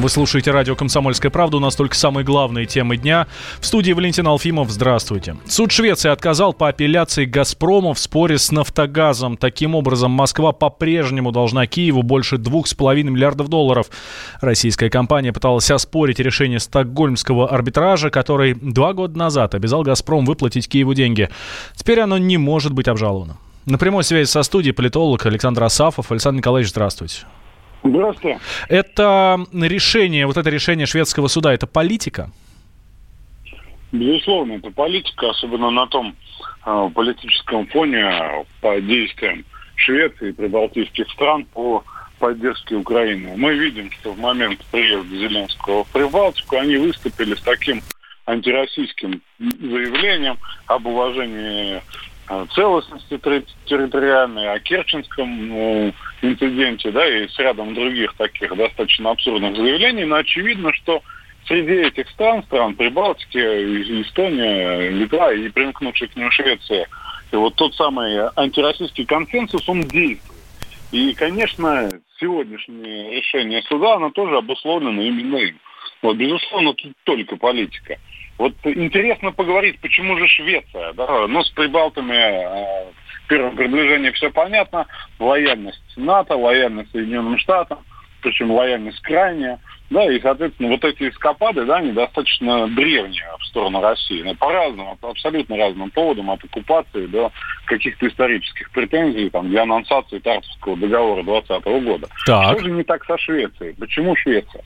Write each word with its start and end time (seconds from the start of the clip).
Вы 0.00 0.08
слушаете 0.08 0.50
радио 0.50 0.74
«Комсомольская 0.74 1.30
правда». 1.30 1.58
У 1.58 1.60
нас 1.60 1.76
только 1.76 1.94
самые 1.94 2.24
главные 2.24 2.64
темы 2.64 2.96
дня. 2.96 3.26
В 3.60 3.66
студии 3.66 3.92
Валентин 3.92 4.26
Алфимов. 4.26 4.70
Здравствуйте. 4.70 5.36
Суд 5.46 5.72
Швеции 5.72 6.08
отказал 6.08 6.54
по 6.54 6.68
апелляции 6.70 7.26
«Газпрома» 7.26 7.92
в 7.92 7.98
споре 7.98 8.38
с 8.38 8.50
«Нафтогазом». 8.50 9.36
Таким 9.36 9.74
образом, 9.74 10.10
Москва 10.10 10.52
по-прежнему 10.52 11.32
должна 11.32 11.66
Киеву 11.66 12.02
больше 12.02 12.36
2,5 12.36 13.02
миллиардов 13.02 13.48
долларов. 13.48 13.90
Российская 14.40 14.88
компания 14.88 15.34
пыталась 15.34 15.70
оспорить 15.70 16.18
решение 16.18 16.60
стокгольмского 16.60 17.50
арбитража, 17.50 18.08
который 18.08 18.54
два 18.54 18.94
года 18.94 19.18
назад 19.18 19.54
обязал 19.54 19.82
«Газпром» 19.82 20.24
выплатить 20.24 20.66
Киеву 20.66 20.94
деньги. 20.94 21.28
Теперь 21.74 22.00
оно 22.00 22.16
не 22.16 22.38
может 22.38 22.72
быть 22.72 22.88
обжаловано. 22.88 23.36
На 23.66 23.76
прямой 23.76 24.04
связи 24.04 24.30
со 24.30 24.42
студией 24.44 24.72
политолог 24.72 25.26
Александр 25.26 25.64
Асафов. 25.64 26.10
Александр 26.10 26.38
Николаевич, 26.38 26.70
здравствуйте. 26.70 27.26
Здравствуйте. 27.82 28.40
Это 28.68 29.38
решение, 29.52 30.26
вот 30.26 30.36
это 30.36 30.50
решение 30.50 30.86
шведского 30.86 31.28
суда, 31.28 31.52
это 31.52 31.66
политика? 31.66 32.30
Безусловно, 33.92 34.54
это 34.54 34.70
политика, 34.70 35.30
особенно 35.30 35.70
на 35.70 35.86
том 35.86 36.14
э, 36.64 36.90
политическом 36.94 37.66
фоне 37.66 38.44
по 38.60 38.80
действиям 38.80 39.44
Швеции 39.76 40.28
и 40.28 40.32
прибалтийских 40.32 41.10
стран 41.10 41.46
по 41.46 41.82
поддержке 42.18 42.76
Украины. 42.76 43.32
Мы 43.36 43.54
видим, 43.54 43.90
что 43.90 44.12
в 44.12 44.18
момент 44.18 44.64
приезда 44.70 45.16
Зеленского 45.16 45.84
в 45.84 45.88
Прибалтику 45.88 46.56
они 46.56 46.76
выступили 46.76 47.34
с 47.34 47.40
таким 47.40 47.82
антироссийским 48.26 49.22
заявлением 49.38 50.38
об 50.66 50.86
уважении 50.86 51.80
целостности 52.54 53.18
территориальной, 53.66 54.52
о 54.52 54.60
Керченском 54.60 55.48
ну, 55.48 55.92
инциденте, 56.22 56.90
да, 56.90 57.06
и 57.06 57.28
с 57.28 57.38
рядом 57.38 57.74
других 57.74 58.14
таких 58.14 58.54
достаточно 58.56 59.10
абсурдных 59.10 59.56
заявлений, 59.56 60.04
но 60.04 60.16
очевидно, 60.16 60.72
что 60.72 61.02
среди 61.46 61.72
этих 61.72 62.08
стран, 62.10 62.42
стран 62.44 62.74
Прибалтики, 62.74 63.38
Эстония, 64.02 64.90
Литва 64.90 65.32
и 65.32 65.48
примкнувших 65.48 66.12
к 66.12 66.16
ним 66.16 66.30
Швеция, 66.30 66.86
и 67.32 67.36
вот 67.36 67.54
тот 67.56 67.74
самый 67.74 68.28
антироссийский 68.36 69.04
консенсус, 69.04 69.68
он 69.68 69.82
действует. 69.82 70.40
И, 70.92 71.14
конечно, 71.14 71.90
сегодняшнее 72.18 73.16
решение 73.16 73.62
суда, 73.62 73.94
оно 73.94 74.10
тоже 74.10 74.36
обусловлено 74.36 75.02
именно 75.02 75.36
им. 75.36 75.58
Вот, 76.02 76.16
безусловно, 76.16 76.74
тут 76.74 76.92
только 77.04 77.36
политика. 77.36 77.96
Вот 78.40 78.54
интересно 78.64 79.32
поговорить, 79.32 79.78
почему 79.80 80.16
же 80.16 80.26
Швеция? 80.26 80.94
Да? 80.94 81.26
Ну, 81.26 81.44
с 81.44 81.50
прибалтами 81.50 82.14
э, 82.14 82.84
в 83.24 83.28
первом 83.28 83.54
все 84.14 84.30
понятно. 84.30 84.86
Лояльность 85.18 85.82
НАТО, 85.98 86.36
лояльность 86.36 86.90
Соединенным 86.90 87.36
Штатам, 87.36 87.80
причем 88.22 88.50
лояльность 88.50 89.02
крайняя. 89.02 89.60
Да, 89.90 90.04
и, 90.04 90.20
соответственно, 90.20 90.70
вот 90.70 90.84
эти 90.84 91.08
эскапады, 91.08 91.64
да, 91.64 91.78
они 91.78 91.90
достаточно 91.90 92.68
древние 92.68 93.26
в 93.40 93.46
сторону 93.46 93.80
России. 93.80 94.22
Но 94.22 94.36
по 94.36 94.52
разным, 94.52 94.96
по 94.98 95.10
абсолютно 95.10 95.56
разным 95.56 95.90
поводам, 95.90 96.30
от 96.30 96.44
оккупации 96.44 97.06
до 97.06 97.32
каких-то 97.64 98.06
исторических 98.06 98.70
претензий, 98.70 99.30
там, 99.30 99.48
для 99.48 99.62
аннонсации 99.62 100.20
Тартовского 100.20 100.76
договора 100.76 101.24
2020 101.24 101.84
года. 101.84 102.08
Так. 102.24 102.52
Что 102.52 102.64
же 102.64 102.70
не 102.70 102.84
так 102.84 103.04
со 103.04 103.18
Швецией? 103.18 103.74
Почему 103.78 104.14
Швеция? 104.14 104.62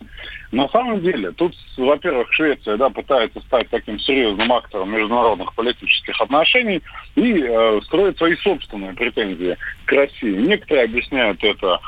На 0.53 0.69
самом 0.69 1.01
деле, 1.01 1.33
тут, 1.33 1.55
во-первых, 1.79 2.29
Швеция, 2.31 2.77
да, 2.77 2.91
пытается 2.91 3.41
стать 3.41 3.71
таким 3.71 3.99
серьезным 3.99 4.53
актором 4.53 4.93
международных 4.93 5.55
политических 5.55 6.21
отношений 6.21 6.83
и 7.15 7.43
э, 7.43 7.81
строит 7.85 8.19
свои 8.19 8.37
собственные 8.37 8.93
претензии 8.93 9.57
к 9.87 9.93
России. 9.93 10.37
Некоторые 10.37 10.85
объясняют 10.85 11.43
это 11.43 11.81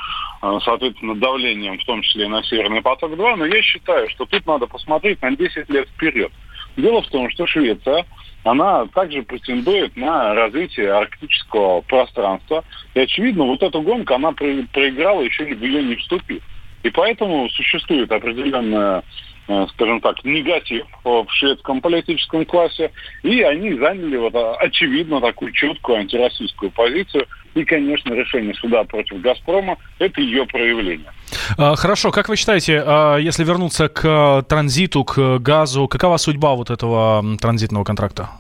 соответственно, 0.61 1.15
давлением, 1.15 1.79
в 1.79 1.85
том 1.85 2.03
числе 2.03 2.25
и 2.25 2.29
на 2.29 2.43
Северный 2.43 2.83
поток-2, 2.83 3.37
но 3.37 3.47
я 3.47 3.63
считаю, 3.63 4.09
что 4.11 4.27
тут 4.27 4.47
надо 4.47 4.67
посмотреть 4.67 5.21
на 5.23 5.35
10 5.35 5.69
лет 5.71 5.89
вперед. 5.89 6.33
Дело 6.77 7.03
в 7.03 7.09
том, 7.09 7.31
что 7.31 7.47
Швеция, 7.47 8.05
она 8.45 8.87
также 8.87 9.23
претендует 9.23 9.97
на 9.97 10.35
развитие 10.35 10.93
арктического 10.93 11.81
пространства. 11.81 12.65
И, 12.95 13.01
очевидно, 13.01 13.45
вот 13.45 13.63
эту 13.63 13.81
гонку 13.81 14.15
она 14.15 14.33
проиграла 14.33 15.23
еще 15.23 15.45
в 15.47 15.63
ее 15.63 15.83
не 15.83 15.97
вступив. 15.97 16.43
И 16.83 16.91
поэтому 16.91 17.49
существует 17.51 18.13
определенная 18.13 18.99
Э, 18.99 19.03
скажем 19.47 20.01
так, 20.01 20.25
негатив 20.25 20.87
в 21.05 21.27
шведском 21.31 21.81
политическом 21.81 22.45
классе, 22.45 22.91
и 23.23 23.43
они 23.43 23.75
заняли 23.75 24.17
вот, 24.17 24.35
а, 24.35 24.55
очевидно 24.57 25.21
такую 25.21 25.53
четкую 25.53 25.99
антироссийскую 25.99 26.71
позицию. 26.73 27.27
И, 27.55 27.65
конечно, 27.65 28.13
решение 28.13 28.55
суда 28.55 28.85
против 28.85 29.21
«Газпрома»– 29.21 29.79
это 29.99 30.21
ее 30.21 30.47
проявление. 30.47 31.11
А, 31.57 31.75
хорошо, 31.77 32.11
как 32.11 32.29
вы 32.29 32.37
считаете, 32.37 32.83
а, 32.85 33.17
если 33.17 33.45
вернуться 33.45 33.89
к 33.89 34.43
транзиту, 34.49 35.05
к 35.05 35.39
газу, 35.39 35.89
какова 35.89 36.17
судьба 36.17 36.55
вот 36.55 36.71
этого 36.71 37.25
транзитного 37.41 37.85
контракта? 37.85 38.31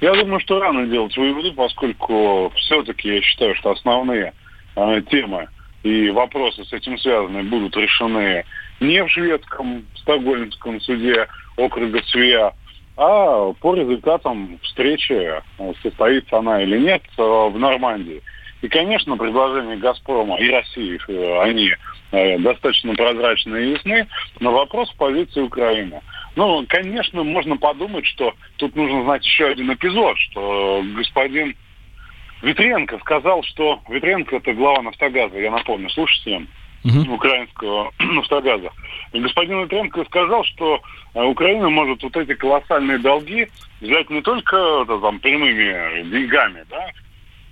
Я 0.00 0.14
думаю, 0.14 0.40
что 0.40 0.58
рано 0.60 0.86
делать 0.86 1.16
выводы, 1.16 1.52
поскольку 1.52 2.52
все-таки 2.56 3.14
я 3.14 3.22
считаю, 3.22 3.54
что 3.54 3.70
основные 3.70 4.34
э, 4.74 5.02
темы 5.10 5.48
и 5.86 6.10
вопросы 6.10 6.64
с 6.64 6.72
этим 6.72 6.98
связаны 6.98 7.44
будут 7.44 7.76
решены 7.76 8.44
не 8.80 9.04
в 9.04 9.08
шведском 9.08 9.86
Стокгольмском 9.94 10.80
суде 10.80 11.28
округа 11.56 12.02
Свия, 12.06 12.52
а 12.96 13.52
по 13.52 13.74
результатам 13.76 14.58
встречи, 14.64 15.12
э, 15.12 15.40
состоится 15.82 16.38
она 16.38 16.60
или 16.62 16.78
нет, 16.78 17.02
э, 17.16 17.22
в 17.22 17.56
Нормандии. 17.56 18.20
И, 18.62 18.68
конечно, 18.68 19.16
предложения 19.16 19.76
«Газпрома» 19.76 20.38
и 20.40 20.50
России, 20.50 20.98
э, 21.06 21.40
они 21.42 21.72
достаточно 22.38 22.94
прозрачны 22.94 23.56
и 23.56 23.70
ясны, 23.72 24.06
но 24.40 24.52
вопрос 24.52 24.90
в 24.90 24.96
позиции 24.96 25.42
Украины. 25.42 26.00
Ну, 26.34 26.64
конечно, 26.68 27.22
можно 27.22 27.56
подумать, 27.56 28.06
что 28.06 28.32
тут 28.56 28.74
нужно 28.74 29.02
знать 29.04 29.24
еще 29.24 29.46
один 29.48 29.72
эпизод, 29.72 30.16
что 30.18 30.82
господин 30.96 31.54
Ветренко 32.42 32.98
сказал, 32.98 33.42
что 33.42 33.80
Ветренко 33.88 34.36
это 34.36 34.52
глава 34.52 34.82
Нафтогаза, 34.82 35.38
я 35.38 35.50
напомню, 35.50 35.88
слушайте, 35.90 36.46
угу. 36.84 37.14
украинского 37.14 37.92
нафтогаза. 37.98 38.70
И 39.12 39.20
господин 39.20 39.62
Ветренко 39.62 40.04
сказал, 40.04 40.44
что 40.44 40.80
э, 41.14 41.22
Украина 41.22 41.68
может 41.68 42.02
вот 42.02 42.16
эти 42.16 42.34
колоссальные 42.34 42.98
долги 42.98 43.48
взять 43.80 44.10
не 44.10 44.22
только 44.22 44.84
да, 44.86 44.98
там, 44.98 45.18
прямыми 45.20 46.02
деньгами, 46.10 46.64
да, 46.70 46.90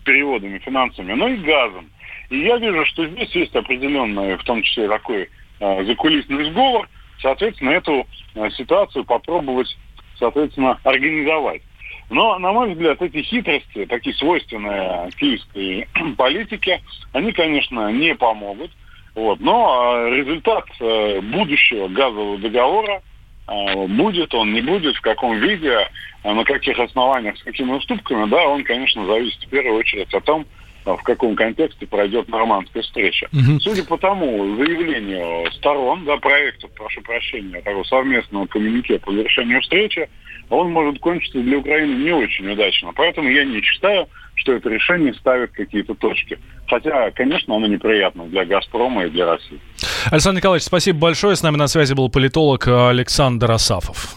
переводами, 0.05 0.59
финансами, 0.59 1.13
но 1.15 1.29
и 1.29 1.37
газом. 1.37 1.89
И 2.31 2.39
я 2.39 2.57
вижу, 2.59 2.85
что 2.87 3.07
здесь 3.07 3.31
есть 3.35 3.55
определенный, 3.55 4.37
в 4.37 4.45
том 4.45 4.63
числе 4.63 4.89
такой 4.89 5.29
э, 5.61 5.85
закулисный 5.85 6.51
сговор, 6.51 6.89
соответственно, 7.21 7.71
эту 7.71 8.07
э, 8.35 8.51
ситуацию 8.51 9.05
попробовать, 9.05 9.77
соответственно, 10.19 10.79
организовать. 10.85 11.63
Но, 12.11 12.39
на 12.39 12.53
мой 12.53 12.73
взгляд, 12.73 13.01
эти 13.03 13.23
хитрости, 13.23 13.87
такие 13.87 14.15
свойственные 14.17 15.11
киевской 15.19 15.89
политике, 16.17 16.83
они, 17.13 17.33
конечно, 17.33 17.91
не 17.91 18.15
помогут. 18.15 18.71
Вот. 19.15 19.41
Но 19.41 19.81
а, 19.81 20.11
результат 20.11 20.65
э, 20.81 21.21
будущего 21.21 21.89
газового 21.89 22.37
договора 22.39 23.01
а, 23.47 23.87
будет 23.87 24.35
он, 24.35 24.53
не 24.53 24.61
будет, 24.61 24.97
в 24.97 25.01
каком 25.01 25.39
виде, 25.39 25.89
а, 26.25 26.35
на 26.35 26.45
каких 26.45 26.79
основаниях, 26.79 27.39
с 27.39 27.43
какими 27.43 27.73
уступками, 27.73 28.29
да, 28.29 28.49
он, 28.49 28.65
конечно, 28.65 29.07
зависит 29.07 29.43
в 29.45 29.49
первую 29.49 29.79
очередь 29.79 30.13
от 30.13 30.25
том, 30.25 30.47
в 30.85 31.03
каком 31.03 31.35
контексте 31.35 31.87
пройдет 31.87 32.29
нормандская 32.29 32.83
встреча. 32.83 33.29
Угу. 33.33 33.61
Судя 33.61 33.85
по 33.85 33.97
тому 33.97 34.57
заявлению 34.57 35.51
сторон, 35.53 36.05
да, 36.05 36.19
проекта, 36.19 36.69
прошу 36.69 37.01
прощения, 37.03 37.63
того 37.63 37.85
совместного 37.85 38.47
коммюнике 38.47 38.99
по 38.99 39.13
завершению 39.13 39.63
встречи, 39.63 40.09
он 40.51 40.73
может 40.73 40.99
кончиться 41.01 41.41
для 41.41 41.59
Украины 41.59 42.03
не 42.03 42.13
очень 42.13 42.49
удачно. 42.51 42.93
Поэтому 42.95 43.29
я 43.29 43.45
не 43.45 43.61
считаю, 43.63 44.09
что 44.35 44.53
это 44.53 44.69
решение 44.69 45.15
ставит 45.15 45.53
какие-то 45.53 45.95
точки. 45.95 46.39
Хотя, 46.69 47.11
конечно, 47.11 47.55
оно 47.57 47.67
неприятно 47.67 48.25
для 48.25 48.45
«Газпрома» 48.45 49.05
и 49.05 49.11
для 49.11 49.27
России. 49.27 49.59
Александр 50.11 50.39
Николаевич, 50.39 50.65
спасибо 50.65 50.99
большое. 50.99 51.37
С 51.37 51.43
нами 51.43 51.57
на 51.57 51.67
связи 51.67 51.95
был 51.95 52.09
политолог 52.09 52.67
Александр 52.67 53.51
Асафов. 53.53 54.17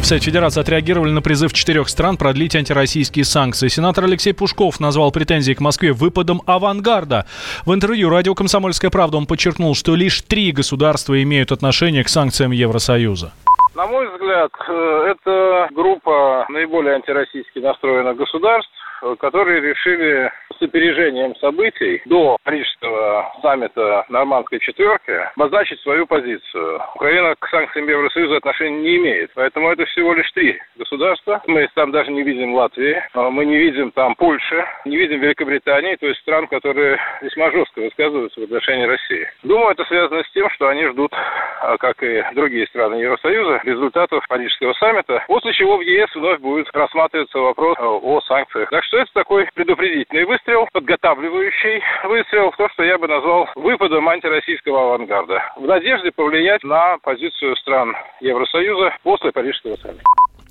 В 0.00 0.04
Совете 0.04 0.26
Федерации 0.26 0.60
отреагировали 0.60 1.10
на 1.10 1.20
призыв 1.20 1.52
четырех 1.52 1.88
стран 1.88 2.16
продлить 2.16 2.56
антироссийские 2.56 3.24
санкции. 3.24 3.68
Сенатор 3.68 4.04
Алексей 4.04 4.32
Пушков 4.32 4.80
назвал 4.80 5.10
претензии 5.10 5.52
к 5.52 5.60
Москве 5.60 5.92
выпадом 5.92 6.40
авангарда. 6.46 7.26
В 7.66 7.74
интервью 7.74 8.08
радио 8.08 8.34
«Комсомольская 8.34 8.90
правда» 8.90 9.18
он 9.18 9.26
подчеркнул, 9.26 9.74
что 9.74 9.96
лишь 9.96 10.22
три 10.22 10.52
государства 10.52 11.20
имеют 11.22 11.52
отношение 11.52 12.04
к 12.04 12.08
санкциям 12.08 12.52
Евросоюза. 12.52 13.32
На 13.78 13.86
мой 13.86 14.08
взгляд, 14.08 14.50
э, 14.66 15.14
это 15.14 15.68
группа 15.70 16.46
наиболее 16.48 16.96
антироссийски 16.96 17.60
настроенных 17.60 18.16
государств, 18.16 18.72
э, 19.02 19.14
которые 19.20 19.60
решили 19.60 20.32
с 20.58 20.62
опережением 20.62 21.34
событий 21.36 22.02
до 22.06 22.36
Парижского 22.44 23.32
саммита 23.42 24.04
Нормандской 24.08 24.58
четверки 24.60 25.12
обозначить 25.36 25.80
свою 25.80 26.06
позицию. 26.06 26.82
Украина 26.94 27.34
к 27.38 27.48
санкциям 27.48 27.88
Евросоюза 27.88 28.36
отношения 28.36 28.78
не 28.78 28.96
имеет, 28.96 29.30
поэтому 29.34 29.70
это 29.70 29.84
всего 29.86 30.14
лишь 30.14 30.30
три 30.32 30.60
государства. 30.76 31.42
Мы 31.46 31.68
там 31.74 31.92
даже 31.92 32.10
не 32.10 32.22
видим 32.22 32.54
Латвии, 32.54 33.02
а 33.14 33.30
мы 33.30 33.44
не 33.44 33.56
видим 33.56 33.90
там 33.92 34.14
Польши, 34.14 34.64
не 34.84 34.96
видим 34.96 35.20
Великобритании, 35.20 35.96
то 35.96 36.06
есть 36.06 36.20
стран, 36.20 36.46
которые 36.48 36.98
весьма 37.22 37.50
жестко 37.50 37.80
высказываются 37.80 38.40
в 38.40 38.44
отношении 38.44 38.84
России. 38.84 39.28
Думаю, 39.42 39.70
это 39.70 39.84
связано 39.84 40.22
с 40.22 40.30
тем, 40.32 40.50
что 40.50 40.68
они 40.68 40.86
ждут, 40.86 41.12
а, 41.60 41.76
как 41.78 42.02
и 42.02 42.24
другие 42.34 42.66
страны 42.66 42.96
Евросоюза, 42.96 43.60
результатов 43.64 44.26
Парижского 44.28 44.72
саммита, 44.74 45.24
после 45.26 45.52
чего 45.52 45.76
в 45.76 45.82
ЕС 45.82 46.14
вновь 46.14 46.40
будет 46.40 46.68
рассматриваться 46.72 47.38
вопрос 47.38 47.76
о 47.78 48.20
санкциях. 48.22 48.70
Так 48.70 48.84
что 48.84 48.98
это 48.98 49.12
такой 49.12 49.48
предупредительный 49.54 50.24
выстрел, 50.24 50.47
подготавливающий 50.72 51.82
выстрел 52.04 52.52
то, 52.56 52.68
что 52.70 52.82
я 52.82 52.98
бы 52.98 53.06
назвал 53.06 53.48
выпадом 53.54 54.08
антироссийского 54.08 54.94
авангарда, 54.94 55.42
в 55.56 55.62
надежде 55.62 56.10
повлиять 56.10 56.64
на 56.64 56.98
позицию 56.98 57.56
стран 57.56 57.94
Евросоюза 58.20 58.96
после 59.02 59.32
Парижского 59.32 59.76
саммита. 59.76 60.02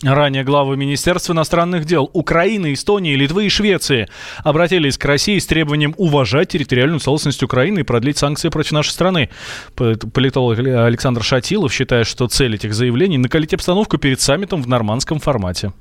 Ранее 0.03 0.43
главы 0.43 0.77
Министерства 0.77 1.33
иностранных 1.33 1.85
дел 1.85 2.07
Украины, 2.13 2.73
Эстонии, 2.73 3.15
Литвы 3.15 3.47
и 3.47 3.49
Швеции 3.49 4.07
обратились 4.43 4.95
к 4.95 5.05
России 5.05 5.39
с 5.39 5.47
требованием 5.47 5.95
уважать 5.97 6.49
территориальную 6.49 6.99
целостность 6.99 7.41
Украины 7.41 7.79
и 7.79 7.83
продлить 7.83 8.19
санкции 8.19 8.49
против 8.49 8.73
нашей 8.73 8.91
страны. 8.91 9.29
Политолог 9.75 10.59
Александр 10.59 11.23
Шатилов 11.23 11.73
считает, 11.73 12.05
что 12.05 12.27
цель 12.27 12.53
этих 12.53 12.75
заявлений– 12.75 13.17
накалить 13.17 13.55
обстановку 13.55 13.97
перед 13.97 14.21
саммитом 14.21 14.61
в 14.61 14.67
нормандском 14.67 15.19
формате 15.19 15.71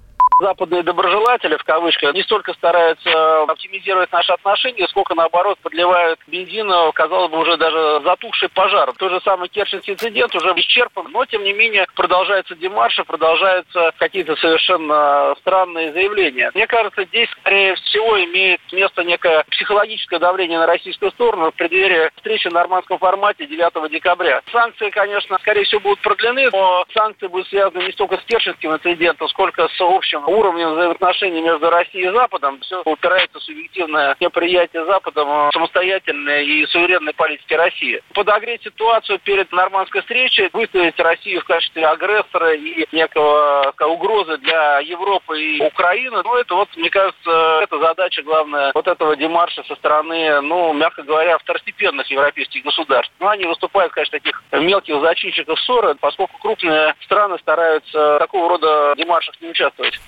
западные 0.41 0.83
доброжелатели, 0.83 1.57
в 1.57 1.65
кавычках, 1.65 2.15
не 2.15 2.23
столько 2.23 2.53
стараются 2.55 3.43
оптимизировать 3.43 4.13
наши 4.13 4.33
отношения, 4.33 4.87
сколько, 4.89 5.15
наоборот, 5.15 5.59
подливают 5.63 6.21
бензин, 6.27 6.71
казалось 6.93 7.31
бы, 7.31 7.39
уже 7.39 7.57
даже 7.57 8.01
затухший 8.05 8.49
пожар. 8.49 8.93
Тот 8.99 9.11
же 9.13 9.21
самый 9.25 9.49
Керченский 9.49 9.95
инцидент 9.95 10.35
уже 10.35 10.53
исчерпан, 10.57 11.07
но, 11.11 11.25
тем 11.27 11.45
не 11.45 11.53
менее, 11.53 11.87
продолжаются 11.95 12.55
демарши, 12.55 13.05
продолжаются 13.05 13.93
какие-то 13.99 14.37
совершенно 14.37 15.35
странные 15.39 15.93
заявления. 15.93 16.51
Мне 16.55 16.67
кажется, 16.67 17.05
здесь, 17.05 17.29
скорее 17.41 17.75
всего, 17.77 18.23
имеет 18.25 18.61
место 18.73 19.05
некое 19.05 19.45
психологическое 19.51 20.19
давление 20.19 20.59
на 20.59 20.67
российскую 20.67 21.11
сторону 21.13 21.51
в 21.51 21.55
преддверии 21.55 22.11
встречи 22.17 22.49
в 22.49 22.53
нормандском 22.53 22.99
формате 22.99 23.47
9 23.47 23.91
декабря. 23.91 24.43
Санкции, 24.53 24.91
конечно, 24.91 25.39
скорее 25.39 25.65
всего, 25.65 25.81
будут 25.81 26.01
продлены, 26.01 26.49
но 26.53 26.85
санкции 26.93 27.27
будут 27.27 27.49
связаны 27.49 27.85
не 27.85 27.93
столько 27.93 28.17
с 28.17 28.25
Керченским 28.25 28.73
инцидентом, 28.73 29.29
сколько 29.29 29.69
с 29.69 29.81
общим 29.81 30.26
уровнем 30.29 30.75
взаимоотношений 30.75 31.41
между 31.41 31.71
Россией 31.71 32.09
и 32.09 32.13
Западом. 32.13 32.61
Все 32.61 32.83
упирается 32.85 33.39
в 33.39 33.43
субъективное 33.43 34.17
неприятие 34.21 34.85
Западом 34.85 35.29
э, 35.29 35.51
самостоятельной 35.53 36.47
и 36.47 36.67
суверенной 36.67 37.15
политики 37.15 37.55
России. 37.55 38.03
Подогреть 38.15 38.63
ситуацию 38.63 39.19
перед 39.21 39.51
нормандской 39.53 40.03
встречей, 40.03 40.51
выставить 40.53 40.99
Россию 40.99 41.41
в 41.41 41.45
качестве 41.45 41.87
агрессора 41.87 42.55
и 42.55 42.87
некого 42.93 43.73
угрозы 43.81 44.39
для 44.39 44.81
Европы 44.81 45.41
и 45.41 45.63
Украины, 45.63 46.23
ну, 46.23 46.37
это 46.37 46.55
вот, 46.55 46.69
мне 46.77 46.91
кажется, 46.91 47.61
это 47.63 47.79
задача 47.79 48.23
главная 48.23 48.73
вот 48.75 48.87
этого 48.87 49.17
демарша 49.17 49.63
со 49.65 49.75
стороны, 49.77 50.41
ну, 50.41 50.73
мягко 50.73 51.03
говоря, 51.03 51.39
второстепенных 51.39 52.07
европейских 52.11 52.65
государств. 52.65 53.13
Ну, 53.21 53.29
они 53.29 53.47
выступают, 53.47 53.93
конечно, 53.93 54.19
таких 54.19 54.43
мелких 54.53 55.01
зачинщиков 55.01 55.61
ссоры, 55.61 55.95
поскольку 56.01 56.39
крупные 56.39 56.95
страны 57.05 57.39
стараются 57.39 58.19
такого 58.19 58.49
рода 58.51 58.95
демаршах 58.97 59.41
не 59.41 59.49
участвовать. 59.49 59.99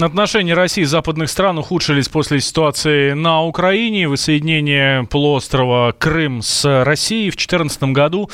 Отношения 0.00 0.54
России 0.54 0.82
и 0.82 0.84
западных 0.84 1.28
стран 1.28 1.58
ухудшились 1.58 2.08
после 2.08 2.40
ситуации 2.40 3.14
на 3.14 3.42
Украине, 3.42 4.06
воссоединения 4.06 5.02
полуострова 5.02 5.92
Крым 5.98 6.40
с 6.40 6.84
Россией. 6.84 7.30
В 7.30 7.34
2014 7.34 7.82
году 7.94 8.30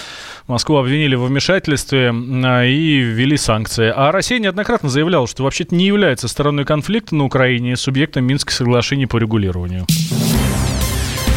Москву 0.47 0.77
обвинили 0.77 1.15
в 1.15 1.25
вмешательстве 1.25 2.13
а, 2.13 2.67
и 2.67 2.99
ввели 2.99 3.39
санкции. 3.39 3.91
А 3.97 4.13
Россия 4.13 4.41
неоднократно 4.41 4.91
заявляла, 4.91 5.27
что 5.27 5.43
вообще-то 5.43 5.75
не 5.75 5.87
является 5.87 6.29
стороной 6.29 6.67
конфликта 6.67 7.15
на 7.15 7.25
Украине 7.25 7.77
субъектом 7.77 8.25
Минских 8.25 8.53
соглашений 8.53 9.07
по 9.07 9.17
регулированию. 9.17 9.87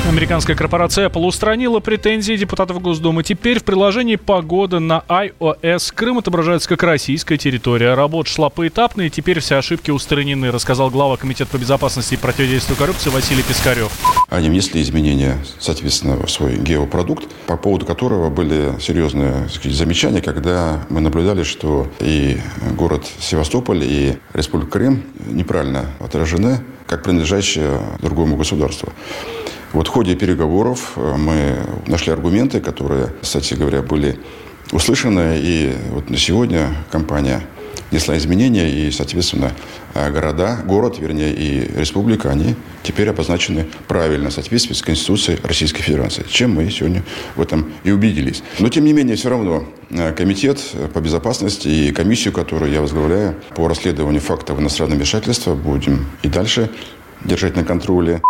Американская 0.07 0.56
корпорация 0.56 1.09
Apple 1.09 1.25
устранила 1.25 1.81
претензии 1.81 2.38
депутатов 2.38 2.81
Госдумы. 2.81 3.24
Теперь 3.24 3.59
в 3.59 3.65
приложении 3.65 4.15
«Погода» 4.15 4.80
на 4.80 5.04
iOS 5.09 5.92
Крым 5.94 6.19
отображается 6.19 6.69
как 6.69 6.81
российская 6.83 7.38
территория. 7.38 7.94
Работа 7.94 8.30
шла 8.30 8.50
поэтапно, 8.50 9.01
и 9.01 9.09
теперь 9.09 9.42
все 9.42 9.57
ошибки 9.57 9.92
устранены, 9.92 10.50
рассказал 10.50 10.89
глава 10.89 11.18
Комитета 11.18 11.51
по 11.51 11.57
безопасности 11.57 12.13
и 12.13 12.18
противодействию 12.18 12.77
коррупции 12.77 13.09
Василий 13.09 13.44
Пискарев. 13.44 13.92
Они 14.30 14.50
внесли 14.50 14.81
изменения, 14.81 15.38
соответственно, 15.59 16.15
в 16.25 16.31
свой 16.31 16.56
геопродукт, 16.56 17.27
по 17.45 17.57
поводу 17.57 17.86
которого 17.86 18.30
были 18.30 18.80
серьезные 18.80 19.50
сказать, 19.50 19.75
замечания, 19.77 20.21
когда 20.21 20.86
мы 20.89 21.01
наблюдали, 21.01 21.44
что 21.44 21.86
и 22.00 22.39
город 22.77 23.06
Севастополь, 23.19 23.83
и 23.83 24.18
Республика 24.33 24.71
Крым 24.71 25.04
неправильно 25.25 25.88
отражены 26.00 26.62
как 26.88 27.04
принадлежащие 27.04 27.81
другому 28.00 28.38
государству. 28.38 28.94
Вот 29.74 29.88
в 29.88 29.92
ходе 29.92 30.16
переговоров 30.16 30.94
э, 30.96 31.16
мы 31.18 31.58
нашли 31.88 32.14
аргументы, 32.14 32.62
которые, 32.62 33.14
кстати 33.22 33.54
говоря, 33.54 33.81
были 33.81 34.18
услышаны. 34.72 35.38
И 35.40 35.75
вот 35.92 36.10
на 36.10 36.18
сегодня 36.18 36.69
компания 36.90 37.42
несла 37.92 38.18
изменения, 38.18 38.69
и, 38.69 38.92
соответственно, 38.92 39.52
э, 39.94 40.12
города, 40.12 40.60
город, 40.66 41.00
вернее, 41.00 41.34
и 41.34 41.80
республика, 41.80 42.30
они 42.30 42.56
теперь 42.84 43.10
обозначены 43.10 43.66
правильно, 43.88 44.30
в 44.30 44.34
соответствии 44.34 44.74
с 44.74 44.81
Конституцией 44.81 45.40
Российской 45.44 45.81
Федерации, 45.81 46.25
чем 46.30 46.54
мы 46.56 46.69
сегодня 46.69 47.04
в 47.36 47.42
этом 47.42 47.72
и 47.84 47.92
убедились. 47.92 48.44
Но, 48.60 48.69
тем 48.69 48.86
не 48.86 48.94
менее, 48.94 49.18
все 49.18 49.30
равно 49.30 49.66
э, 49.90 50.14
Комитет 50.14 50.60
по 50.94 51.00
безопасности 51.00 51.68
и 51.68 51.92
комиссию, 51.92 52.34
которую 52.34 52.72
я 52.72 52.81
возглавляю 52.81 53.36
по 53.56 53.68
расследованию 53.68 54.22
фактов 54.22 54.60
иностранного 54.60 54.98
вмешательства, 54.98 55.56
будем 55.56 56.06
и 56.24 56.30
дальше 56.30 56.69
держать 57.25 57.56
на 57.56 57.64
контроле. 57.64 58.22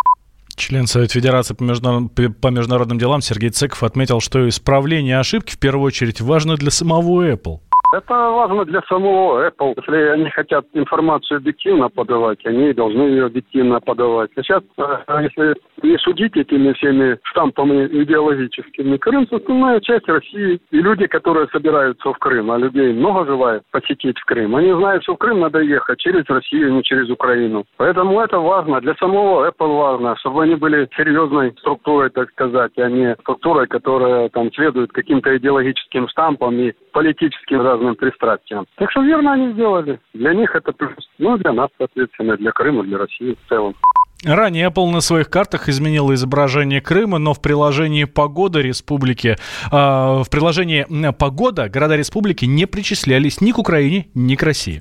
Член 0.58 0.88
Совета 0.88 1.14
Федерации 1.14 1.54
по, 1.54 1.64
международ... 1.64 2.12
по 2.42 2.48
международным 2.48 2.98
делам 2.98 3.22
Сергей 3.22 3.52
Цеков 3.52 3.84
отметил, 3.84 4.20
что 4.20 4.50
исправление 4.50 5.20
ошибки 5.20 5.54
в 5.54 5.60
первую 5.60 5.86
очередь 5.86 6.20
важно 6.20 6.56
для 6.56 6.72
самого 6.72 7.32
Apple. 7.32 7.60
Это 7.94 8.14
важно 8.14 8.66
для 8.66 8.82
самого 8.82 9.48
Apple. 9.48 9.74
Если 9.78 9.98
они 10.10 10.30
хотят 10.30 10.66
информацию 10.74 11.38
объективно 11.38 11.90
подавать, 11.90 12.46
они 12.46 12.74
должны 12.74 13.04
ее 13.04 13.26
объективно 13.28 13.80
подавать. 13.80 14.30
Сейчас, 14.36 14.62
э, 14.78 15.22
если 15.24 15.56
не 15.84 15.98
судить 16.00 16.36
этими 16.36 16.74
всеми 16.74 17.18
штампами 17.24 17.88
идеологическими, 18.04 18.98
Крым– 18.98 19.26
основная 19.32 19.80
часть 19.80 20.08
России. 20.10 20.60
И 20.72 20.82
люди, 20.82 21.08
которые 21.08 21.48
собираются 21.48 22.12
в 22.12 22.18
Крым, 22.18 22.52
а 22.52 22.58
людей 22.58 22.92
много 22.92 23.26
желает 23.26 23.64
посетить 23.72 24.20
в 24.20 24.26
Крым, 24.26 24.56
они 24.56 24.74
знают, 24.74 25.04
что 25.04 25.16
в 25.16 25.18
Крым 25.18 25.40
надо 25.40 25.60
ехать 25.60 26.00
через 26.00 26.26
Россию, 26.28 26.74
не 26.74 26.84
через 26.84 27.10
Украину. 27.10 27.64
Поэтому 27.78 28.20
это 28.20 28.40
важно. 28.40 28.82
Для 28.82 28.96
самого 28.96 29.50
Apple 29.50 29.78
важно, 29.78 30.18
чтобы 30.18 30.44
они 30.44 30.56
были 30.56 30.90
серьезной 30.98 31.54
структурой, 31.60 32.10
так 32.10 32.30
сказать, 32.32 32.72
а 32.78 32.90
не 32.90 33.16
структурой, 33.22 33.68
которая 33.68 34.28
там 34.30 34.52
следует 34.52 34.92
каким-то 34.92 35.36
идеологическим 35.38 36.10
штампам 36.10 36.60
и 36.60 36.74
политическим 36.98 37.62
разным 37.62 37.96
пристрастиям. 37.96 38.66
Так 38.76 38.90
что 38.90 39.04
верно 39.04 39.34
они 39.34 39.54
сделали. 39.54 40.00
Для 40.16 40.34
них 40.34 40.56
это 40.56 40.72
плюс. 40.72 41.08
Ну, 41.20 41.38
для 41.38 41.54
нас, 41.54 41.70
соответственно, 41.78 42.36
для 42.38 42.52
Крыма, 42.52 42.84
для 42.84 42.98
России 42.98 43.36
в 43.36 43.50
целом. 43.50 43.76
Ранее 44.26 44.70
Apple 44.70 44.90
на 44.90 45.00
своих 45.02 45.30
картах 45.30 45.70
изменила 45.70 46.16
изображение 46.16 46.82
Крыма, 46.82 47.20
но 47.20 47.36
в 47.36 47.42
приложении 47.42 48.06
«Погода 48.06 48.62
республики», 48.62 49.36
э, 49.38 49.38
в 49.72 50.26
приложении 50.32 50.88
«Погода» 51.12 51.70
города 51.70 51.96
республики 51.96 52.46
не 52.46 52.66
причислялись 52.66 53.42
ни 53.42 53.52
к 53.52 53.60
Украине, 53.60 54.08
ни 54.16 54.34
к 54.34 54.42
России. 54.42 54.80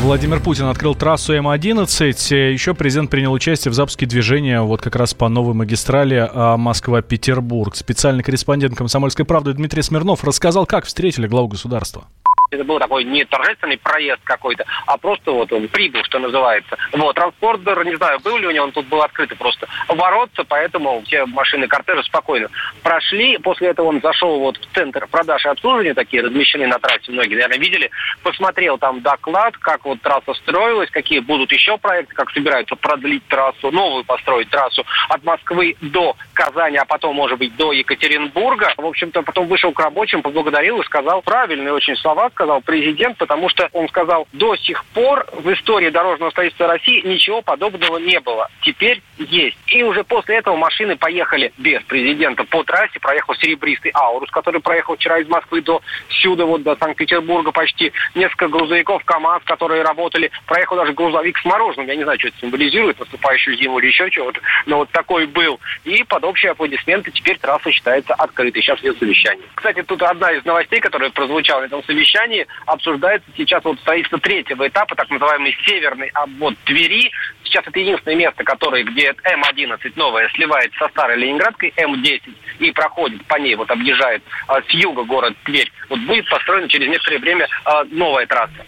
Владимир 0.00 0.40
Путин 0.40 0.64
открыл 0.64 0.94
трассу 0.94 1.34
М-11. 1.34 2.52
Еще 2.52 2.72
президент 2.74 3.10
принял 3.10 3.32
участие 3.32 3.70
в 3.70 3.74
запуске 3.74 4.06
движения 4.06 4.62
вот 4.62 4.80
как 4.80 4.96
раз 4.96 5.12
по 5.12 5.28
новой 5.28 5.52
магистрали 5.52 6.26
а, 6.32 6.56
Москва-Петербург. 6.56 7.76
Специальный 7.76 8.22
корреспондент 8.22 8.76
«Комсомольской 8.76 9.26
правды» 9.26 9.52
Дмитрий 9.52 9.82
Смирнов 9.82 10.24
рассказал, 10.24 10.64
как 10.64 10.86
встретили 10.86 11.28
главу 11.28 11.48
государства. 11.48 12.04
Это 12.50 12.64
был 12.64 12.80
такой 12.80 13.04
не 13.04 13.24
торжественный 13.24 13.78
проезд 13.78 14.20
какой-то, 14.24 14.64
а 14.84 14.96
просто 14.96 15.30
вот 15.30 15.52
он 15.52 15.68
прибыл, 15.68 16.02
что 16.02 16.18
называется. 16.18 16.76
Вот, 16.92 17.14
транспортер, 17.14 17.84
не 17.84 17.94
знаю, 17.94 18.18
был 18.24 18.38
ли 18.38 18.48
у 18.48 18.50
него, 18.50 18.64
он 18.64 18.72
тут 18.72 18.86
был 18.86 19.02
открытый 19.02 19.36
просто 19.36 19.68
воротца, 19.86 20.42
поэтому 20.42 21.00
все 21.06 21.26
машины 21.26 21.68
кортежа 21.68 22.02
спокойно 22.02 22.48
прошли. 22.82 23.38
После 23.38 23.68
этого 23.68 23.86
он 23.86 24.00
зашел 24.00 24.40
вот 24.40 24.56
в 24.56 24.74
центр 24.74 25.06
продаж 25.06 25.44
и 25.44 25.48
обслуживания, 25.48 25.94
такие 25.94 26.24
размещены 26.24 26.66
на 26.66 26.80
трассе, 26.80 27.12
многие, 27.12 27.34
наверное, 27.34 27.58
видели. 27.58 27.88
Посмотрел 28.24 28.78
там 28.78 29.00
доклад, 29.00 29.56
как 29.56 29.84
вот 29.84 30.00
трасса 30.00 30.34
строилась, 30.34 30.90
какие 30.90 31.20
будут 31.20 31.52
еще 31.52 31.78
проекты, 31.78 32.16
как 32.16 32.32
собираются 32.32 32.74
продлить 32.74 33.24
трассу, 33.28 33.70
новую 33.70 34.02
построить 34.02 34.50
трассу 34.50 34.84
от 35.08 35.22
Москвы 35.22 35.76
до 35.80 36.16
Казани, 36.32 36.78
а 36.78 36.84
потом, 36.84 37.14
может 37.14 37.38
быть, 37.38 37.54
до 37.54 37.70
Екатеринбурга. 37.70 38.74
В 38.76 38.86
общем-то, 38.86 39.22
потом 39.22 39.46
вышел 39.46 39.70
к 39.70 39.78
рабочим, 39.78 40.20
поблагодарил 40.20 40.80
и 40.80 40.84
сказал 40.84 41.22
правильные 41.22 41.72
очень 41.72 41.94
слова, 41.94 42.28
сказал 42.40 42.62
президент, 42.62 43.18
потому 43.18 43.50
что 43.50 43.68
он 43.74 43.86
сказал, 43.88 44.26
до 44.32 44.56
сих 44.56 44.82
пор 44.86 45.26
в 45.32 45.52
истории 45.52 45.90
дорожного 45.90 46.30
строительства 46.30 46.68
России 46.68 47.06
ничего 47.06 47.42
подобного 47.42 47.98
не 47.98 48.18
было. 48.18 48.48
Теперь 48.62 49.02
есть. 49.18 49.58
И 49.66 49.82
уже 49.82 50.04
после 50.04 50.36
этого 50.36 50.56
машины 50.56 50.96
поехали 50.96 51.52
без 51.58 51.82
президента 51.82 52.44
по 52.44 52.64
трассе, 52.64 52.98
проехал 52.98 53.34
серебристый 53.34 53.90
Аурус, 53.94 54.30
который 54.30 54.62
проехал 54.62 54.96
вчера 54.96 55.18
из 55.18 55.28
Москвы 55.28 55.60
до 55.60 55.82
сюда, 56.08 56.46
вот 56.46 56.62
до 56.62 56.76
Санкт-Петербурга 56.76 57.52
почти. 57.52 57.92
Несколько 58.14 58.48
грузовиков 58.48 59.04
КАМАЗ, 59.04 59.42
которые 59.44 59.82
работали. 59.82 60.30
Проехал 60.46 60.76
даже 60.76 60.94
грузовик 60.94 61.36
с 61.36 61.44
мороженым. 61.44 61.88
Я 61.88 61.96
не 61.96 62.04
знаю, 62.04 62.18
что 62.18 62.28
это 62.28 62.38
символизирует, 62.40 62.98
наступающую 62.98 63.54
зиму 63.58 63.80
или 63.80 63.88
еще 63.88 64.10
чего-то. 64.10 64.40
Но 64.64 64.78
вот 64.78 64.90
такой 64.90 65.26
был. 65.26 65.60
И 65.84 66.02
под 66.04 66.24
общие 66.24 66.52
аплодисменты 66.52 67.10
теперь 67.10 67.38
трасса 67.38 67.70
считается 67.70 68.14
открытой. 68.14 68.62
Сейчас 68.62 68.80
идет 68.80 68.98
совещание. 68.98 69.44
Кстати, 69.54 69.82
тут 69.82 70.02
одна 70.02 70.32
из 70.32 70.44
новостей, 70.46 70.80
которая 70.80 71.10
прозвучала 71.10 71.60
на 71.60 71.66
этом 71.66 71.84
совещании, 71.84 72.29
обсуждается 72.66 73.28
сейчас 73.36 73.64
вот 73.64 73.78
строительство 73.80 74.18
третьего 74.18 74.66
этапа, 74.66 74.94
так 74.94 75.10
называемый 75.10 75.56
северный 75.66 76.08
обвод 76.08 76.54
Твери. 76.64 77.10
Сейчас 77.44 77.66
это 77.66 77.78
единственное 77.78 78.16
место, 78.16 78.44
которое, 78.44 78.84
где 78.84 79.14
М-11 79.24 79.92
новая 79.96 80.28
сливается 80.30 80.78
со 80.78 80.88
старой 80.90 81.16
Ленинградской 81.18 81.72
М-10 81.76 82.22
и 82.60 82.70
проходит 82.72 83.24
по 83.26 83.36
ней, 83.36 83.54
вот 83.54 83.70
объезжает 83.70 84.22
а, 84.46 84.60
с 84.62 84.70
юга 84.70 85.02
город 85.02 85.34
Тверь. 85.44 85.70
Вот 85.88 85.98
будет 86.00 86.28
построена 86.28 86.68
через 86.68 86.88
некоторое 86.88 87.18
время 87.18 87.48
а, 87.64 87.84
новая 87.90 88.26
трасса. 88.26 88.64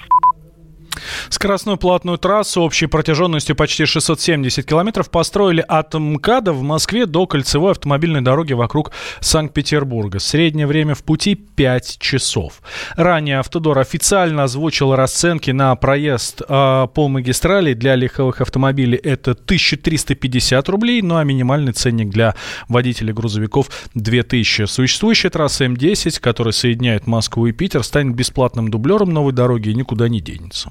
Скоростную 1.33 1.79
платную 1.79 2.19
трассу 2.19 2.61
общей 2.61 2.85
протяженностью 2.85 3.57
почти 3.57 3.87
670 3.87 4.67
километров 4.67 5.11
построили 5.11 5.65
от 5.67 5.95
МКАДа 5.95 6.53
в 6.53 6.61
Москве 6.61 7.07
до 7.07 7.27
кольцевой 7.27 7.71
автомобильной 7.71 8.21
дороги 8.21 8.53
вокруг 8.53 8.93
Санкт-Петербурга. 9.21 10.19
Среднее 10.19 10.67
время 10.67 10.95
в 10.95 11.03
пути 11.03 11.35
5 11.35 11.97
часов. 11.99 12.61
Ранее 12.97 13.39
Автодор 13.39 13.79
официально 13.79 14.45
озвучил 14.45 14.95
расценки 14.95 15.53
на 15.53 15.75
проезд 15.75 16.43
э, 16.47 16.87
по 16.95 17.09
магистрали 17.09 17.73
для 17.73 17.95
легковых 17.95 18.43
автомобилей. 18.43 18.99
Это 18.99 19.31
1350 19.31 20.69
рублей, 20.69 21.01
ну 21.01 21.17
а 21.17 21.25
минимальный 21.25 21.73
ценник 21.73 22.11
для 22.11 22.35
водителей 22.69 23.15
грузовиков 23.15 23.71
2000. 23.95 24.67
Существующая 24.67 25.31
трасса 25.31 25.65
М10, 25.65 26.21
которая 26.21 26.53
соединяет 26.53 27.07
Москву 27.07 27.47
и 27.47 27.53
Питер, 27.53 27.83
станет 27.85 28.15
бесплатным 28.15 28.69
дублером 28.69 29.15
новой 29.15 29.33
дороги 29.33 29.71
и 29.71 29.75
никуда 29.75 30.11
не 30.11 30.21
денется. 30.21 30.71